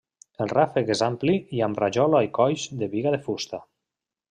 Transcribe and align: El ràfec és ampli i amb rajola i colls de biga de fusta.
El 0.45 0.53
ràfec 0.53 0.89
és 0.93 1.03
ampli 1.07 1.35
i 1.59 1.61
amb 1.67 1.83
rajola 1.85 2.23
i 2.29 2.31
colls 2.39 2.67
de 2.83 2.91
biga 2.97 3.13
de 3.17 3.21
fusta. 3.31 3.63